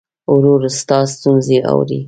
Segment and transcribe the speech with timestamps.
[0.35, 1.99] ورور ستا ستونزې اوري.